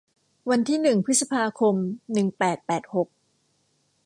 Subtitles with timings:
[0.49, 1.75] วันที่หนึ่งพฤษภาคม
[2.13, 3.07] หนึ่งแปดแปดหก